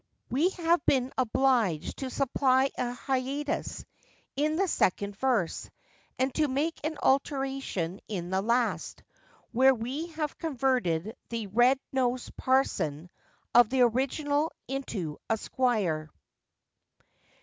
[0.31, 3.85] We have been obliged to supply an hiatus
[4.35, 5.69] in the second verse,
[6.17, 9.03] and to make an alteration in the last,
[9.51, 13.11] where we have converted the 'red nosed parson'
[13.53, 16.09] of the original into a squire.